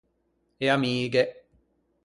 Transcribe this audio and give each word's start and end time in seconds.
E 0.63 0.65
amighe. 0.75 1.23